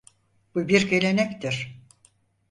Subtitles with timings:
[0.55, 1.79] Bu bir gelenektir.